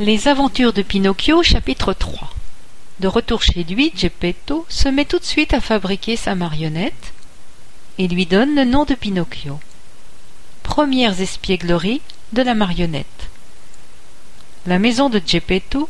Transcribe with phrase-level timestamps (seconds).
[0.00, 2.28] Les aventures de Pinocchio chapitre 3
[2.98, 7.12] De retour chez lui, Geppetto se met tout de suite à fabriquer sa marionnette
[7.98, 9.60] et lui donne le nom de Pinocchio.
[10.64, 12.00] Premières espiègleries
[12.32, 13.30] de la marionnette.
[14.66, 15.88] La maison de Geppetto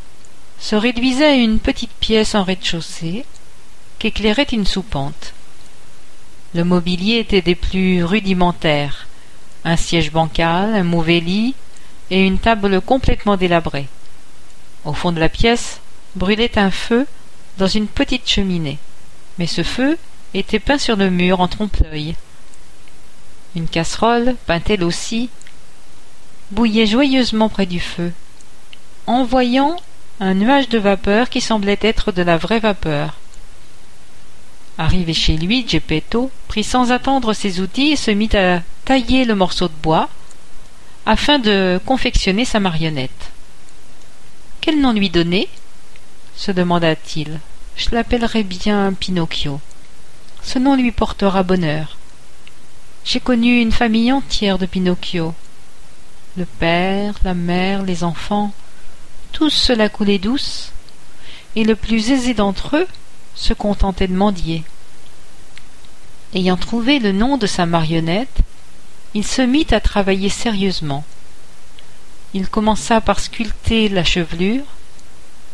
[0.60, 3.24] se réduisait à une petite pièce en rez-de-chaussée
[3.98, 5.32] qu'éclairait une soupente.
[6.54, 9.06] Le mobilier était des plus rudimentaires.
[9.64, 11.54] Un siège bancal, un mauvais lit,
[12.14, 13.88] et une table complètement délabrée.
[14.84, 15.80] Au fond de la pièce
[16.14, 17.08] brûlait un feu
[17.58, 18.78] dans une petite cheminée,
[19.36, 19.98] mais ce feu
[20.32, 22.14] était peint sur le mur en trompe-l'œil.
[23.56, 25.28] Une casserole, peinte elle aussi,
[26.52, 28.12] bouillait joyeusement près du feu,
[29.08, 29.74] envoyant
[30.20, 33.16] un nuage de vapeur qui semblait être de la vraie vapeur.
[34.78, 39.34] Arrivé chez lui, Geppetto prit sans attendre ses outils et se mit à tailler le
[39.34, 40.08] morceau de bois
[41.06, 43.30] afin de confectionner sa marionnette.
[44.60, 45.48] Quel nom lui donner?
[46.36, 47.40] se demanda-t-il.
[47.76, 49.60] Je l'appellerai bien Pinocchio.
[50.42, 51.96] Ce nom lui portera bonheur.
[53.04, 55.34] J'ai connu une famille entière de Pinocchio.
[56.36, 58.52] Le père, la mère, les enfants,
[59.32, 60.72] tous cela coulait douce,
[61.54, 62.88] et le plus aisé d'entre eux
[63.34, 64.64] se contentait de mendier.
[66.34, 68.40] Ayant trouvé le nom de sa marionnette,
[69.14, 71.04] il se mit à travailler sérieusement.
[72.34, 74.64] Il commença par sculpter la chevelure,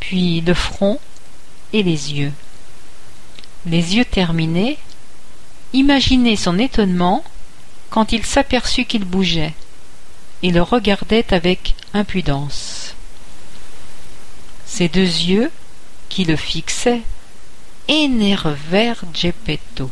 [0.00, 0.98] puis le front
[1.72, 2.32] et les yeux.
[3.66, 4.78] Les yeux terminés,
[5.74, 7.22] imaginez son étonnement
[7.90, 9.54] quand il s'aperçut qu'il bougeait
[10.42, 12.94] et le regardait avec impudence.
[14.64, 15.50] Ses deux yeux,
[16.08, 17.02] qui le fixaient,
[17.88, 19.90] énervèrent Geppetto.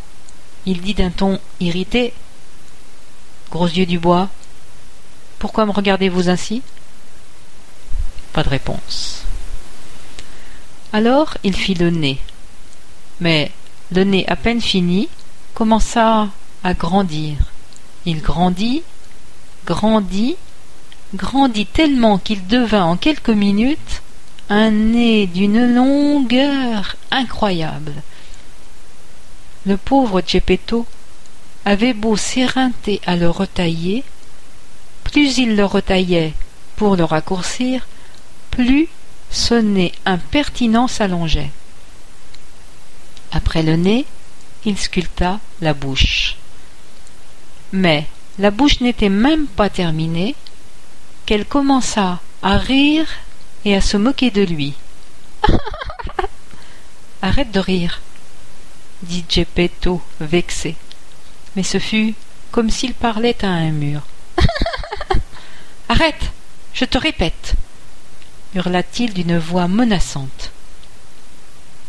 [0.64, 2.14] Il dit d'un ton irrité
[3.50, 4.28] Gros yeux du bois,
[5.38, 6.62] pourquoi me regardez-vous ainsi?
[8.32, 9.24] Pas de réponse.
[10.92, 12.18] Alors il fit le nez.
[13.20, 13.50] Mais
[13.90, 15.08] le nez à peine fini
[15.54, 16.28] commença
[16.64, 17.36] à grandir.
[18.04, 18.82] Il grandit,
[19.66, 20.36] grandit,
[21.14, 24.02] grandit tellement qu'il devint en quelques minutes
[24.50, 27.92] un nez d'une longueur incroyable.
[29.66, 30.86] Le pauvre Geppetto
[31.68, 34.02] avait beau s'éreinter à le retailler,
[35.04, 36.32] plus il le retaillait
[36.76, 37.86] pour le raccourcir,
[38.50, 38.88] plus
[39.30, 41.50] ce nez impertinent s'allongeait.
[43.32, 44.06] Après le nez,
[44.64, 46.36] il sculpta la bouche.
[47.72, 48.06] Mais
[48.38, 50.34] la bouche n'était même pas terminée
[51.26, 53.06] qu'elle commença à rire
[53.66, 54.72] et à se moquer de lui.
[57.20, 58.00] Arrête de rire,
[59.02, 60.74] dit Geppetto, vexé
[61.56, 62.14] mais ce fut
[62.50, 64.02] comme s'il parlait à un mur.
[65.88, 66.32] Arrête.
[66.74, 67.54] Je te répète.
[68.54, 70.52] hurla-t-il d'une voix menaçante.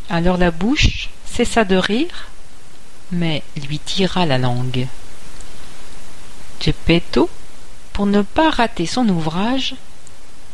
[0.10, 2.28] Alors la bouche cessa de rire,
[3.12, 4.88] mais lui tira la langue.
[6.60, 7.30] Geppetto,
[7.94, 9.76] pour ne pas rater son ouvrage,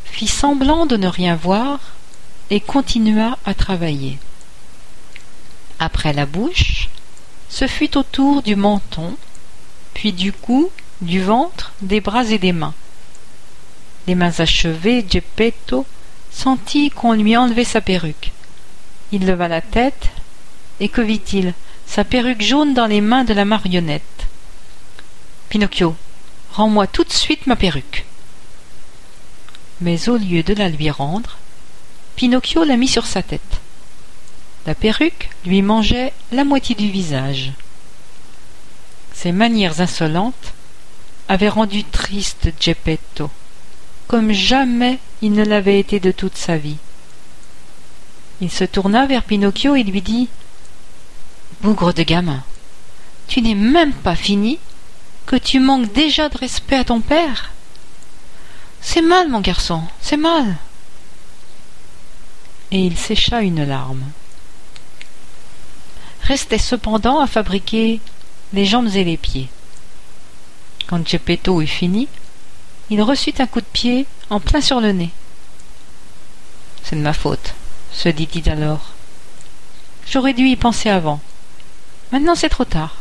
[0.04, 1.80] fit semblant de ne rien voir
[2.50, 4.20] et continua à travailler.
[5.80, 6.90] Après la bouche,
[7.50, 9.16] ce fut au tour du menton,
[9.94, 10.70] puis du cou,
[11.02, 12.74] du ventre, des bras et des mains.
[14.08, 15.86] Les mains achevées, Geppetto
[16.32, 18.32] sentit qu'on lui enlevait sa perruque.
[19.12, 20.10] Il leva la tête,
[20.80, 21.54] et que vit-il?
[21.88, 24.28] Sa perruque jaune dans les mains de la marionnette.
[25.50, 25.96] Pinocchio,
[26.54, 28.06] rends-moi tout de suite ma perruque.
[29.82, 31.38] Mais au lieu de la lui rendre,
[32.16, 33.62] Pinocchio la mit sur sa tête.
[34.66, 37.52] La perruque lui mangeait la moitié du visage.
[39.14, 40.54] Ses manières insolentes
[41.28, 43.30] avaient rendu triste Geppetto,
[44.08, 46.78] comme jamais il ne l'avait été de toute sa vie.
[48.42, 50.30] Il se tourna vers Pinocchio et lui dit
[51.62, 52.44] Bougre de gamin,
[53.28, 54.58] tu n'es même pas fini
[55.28, 57.52] que tu manques déjà de respect à ton père
[58.82, 60.58] C'est mal, mon garçon, c'est mal.
[62.72, 64.04] Et il sécha une larme
[66.26, 68.00] restait cependant à fabriquer
[68.54, 69.48] les jambes et les pieds.
[70.88, 72.08] Quand Geppetto eut fini,
[72.90, 75.12] il reçut un coup de pied en plein sur le nez.
[76.84, 77.54] C'est de ma faute,
[77.92, 78.92] se dit-il alors.
[80.08, 81.20] J'aurais dû y penser avant.
[82.12, 82.98] Maintenant c'est trop tard.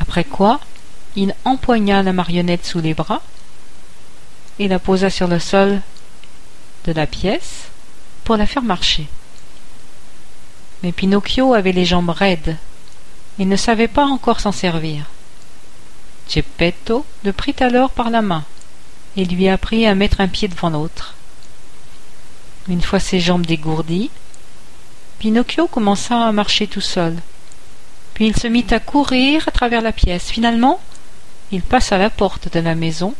[0.00, 0.60] Après quoi,
[1.16, 3.22] il empoigna la marionnette sous les bras
[4.58, 5.80] et la posa sur le sol
[6.84, 7.68] de la pièce
[8.24, 9.06] pour la faire marcher.
[10.82, 12.56] Mais Pinocchio avait les jambes raides
[13.38, 15.04] et ne savait pas encore s'en servir.
[16.28, 18.44] Geppetto le prit alors par la main
[19.16, 21.14] et lui apprit à mettre un pied devant l'autre.
[22.68, 24.10] Une fois ses jambes dégourdies,
[25.18, 27.16] Pinocchio commença à marcher tout seul.
[28.14, 30.30] Puis il se mit à courir à travers la pièce.
[30.30, 30.80] Finalement,
[31.52, 33.14] il passa la porte de la maison,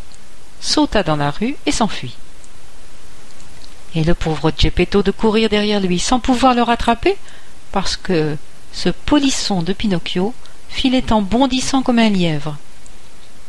[0.61, 2.17] sauta dans la rue et s'enfuit.
[3.95, 7.17] Et le pauvre Geppetto de courir derrière lui sans pouvoir le rattraper,
[7.73, 8.37] parce que
[8.73, 10.35] ce polisson de Pinocchio
[10.69, 12.57] filait en bondissant comme un lièvre.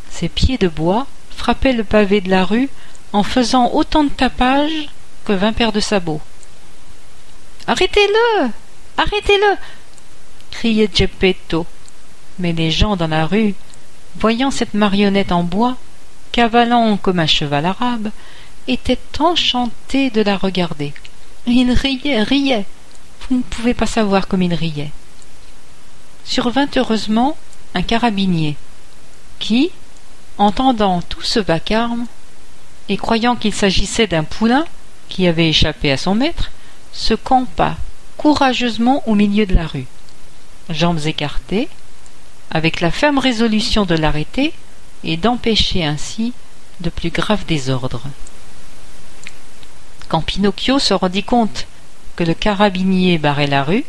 [0.09, 2.69] Ses pieds de bois frappaient le pavé de la rue
[3.13, 4.89] en faisant autant de tapage
[5.25, 6.21] que vingt paires de sabots.
[7.67, 8.49] Arrêtez-le
[8.97, 9.57] Arrêtez-le
[10.51, 11.65] criait Geppetto.
[12.39, 13.55] Mais les gens dans la rue,
[14.15, 15.77] voyant cette marionnette en bois,
[16.31, 18.09] cavalant comme un cheval arabe,
[18.67, 20.93] étaient enchantés de la regarder.
[21.47, 22.65] Ils riaient, riaient.
[23.29, 24.91] Vous ne pouvez pas savoir comme ils riaient.
[26.25, 27.37] Survint heureusement
[27.73, 28.55] un carabinier,
[29.39, 29.71] qui,
[30.37, 32.05] entendant tout ce vacarme,
[32.89, 34.65] et croyant qu'il s'agissait d'un poulain
[35.09, 36.51] qui avait échappé à son maître,
[36.93, 37.77] se campa
[38.17, 39.87] courageusement au milieu de la rue,
[40.69, 41.69] jambes écartées,
[42.51, 44.53] avec la ferme résolution de l'arrêter
[45.03, 46.33] et d'empêcher ainsi
[46.81, 48.03] de plus graves désordres.
[50.09, 51.65] Quand Pinocchio se rendit compte
[52.15, 53.85] que le carabinier barrait la rue,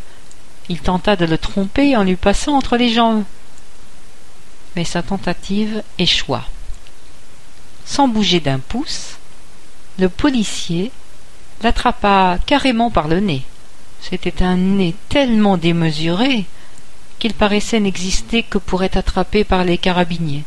[0.69, 3.25] il tenta de le tromper en lui passant entre les jambes.
[4.77, 6.45] Mais sa tentative échoua.
[7.85, 9.17] Sans bouger d'un pouce,
[9.99, 10.91] le policier
[11.63, 13.43] l'attrapa carrément par le nez.
[14.01, 16.47] C'était un nez tellement démesuré
[17.19, 20.45] qu'il paraissait n'exister que pour être attrapé par les carabiniers.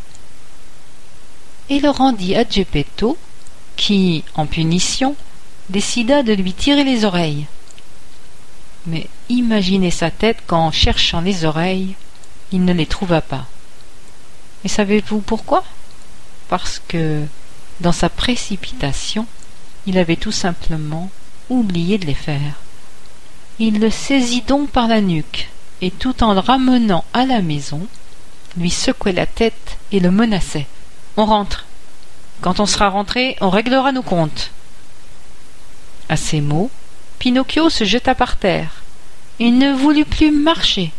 [1.70, 3.18] Et le rendit à Geppetto,
[3.78, 5.16] qui, en punition,
[5.70, 7.46] décida de lui tirer les oreilles.
[8.88, 11.96] Mais imaginez sa tête quand, cherchant les oreilles,
[12.52, 13.46] il ne les trouva pas.
[14.64, 15.64] Et savez-vous pourquoi?
[16.50, 17.24] Parce que,
[17.82, 19.26] dans sa précipitation,
[19.88, 21.10] il avait tout simplement
[21.50, 22.60] oublié de les faire.
[23.60, 25.50] Il le saisit donc par la nuque,
[25.82, 27.88] et tout en le ramenant à la maison,
[28.58, 30.68] lui secouait la tête et le menaçait.
[31.18, 31.66] On rentre.
[32.42, 34.52] Quand on sera rentré, on réglera nos comptes.
[36.10, 36.70] À ces mots,
[37.20, 38.84] Pinocchio se jeta par terre.
[39.40, 40.92] Il ne voulut plus marcher.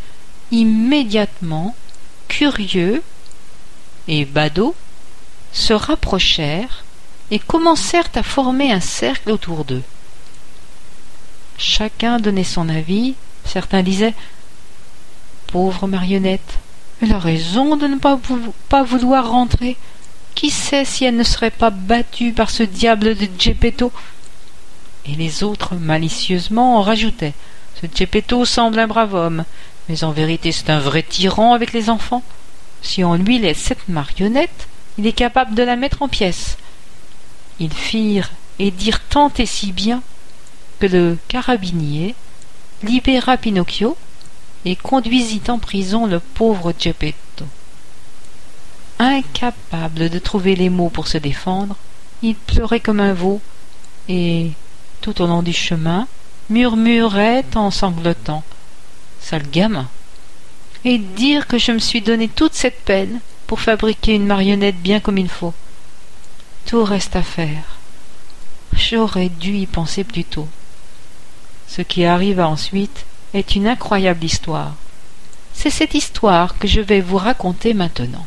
[0.51, 1.75] Immédiatement,
[2.29, 3.03] curieux
[4.09, 4.75] et badauds
[5.53, 6.85] se rapprochèrent
[7.31, 9.83] et commencèrent à former un cercle autour d'eux.
[11.59, 13.15] Chacun donnait son avis,
[13.45, 14.15] certains disaient
[15.47, 16.59] Pauvre marionnette,
[17.03, 18.19] elle a raison de ne pas,
[18.69, 19.77] pas vouloir rentrer.
[20.35, 23.91] Qui sait si elle ne serait pas battue par ce diable de Geppetto?
[25.09, 27.35] Et les autres, malicieusement, en rajoutaient
[27.81, 29.45] Ce Geppetto semble un brave homme,
[29.89, 32.23] mais en vérité c'est un vrai tyran avec les enfants.
[32.83, 34.69] Si on lui laisse cette marionnette,
[34.99, 36.57] il est capable de la mettre en pièces.
[37.61, 40.03] Ils firent et dirent tant et si bien
[40.79, 42.15] que le carabinier
[42.83, 43.97] libéra Pinocchio
[44.65, 47.45] et conduisit en prison le pauvre Geppetto.
[48.99, 51.77] Incapable de trouver les mots pour se défendre,
[52.23, 53.41] il pleurait comme un veau
[54.09, 54.51] et,
[55.07, 56.09] tout au long du chemin,
[56.51, 58.43] murmurait en sanglotant
[59.21, 59.89] Sale gamin
[60.85, 64.99] Et dire que je me suis donné toute cette peine pour fabriquer une marionnette bien
[64.99, 65.55] comme il faut.
[66.67, 67.79] Tout reste à faire.
[68.73, 70.49] J'aurais dû y penser plus tôt.
[71.69, 74.75] Ce qui arriva ensuite est une incroyable histoire.
[75.55, 78.27] C'est cette histoire que je vais vous raconter maintenant.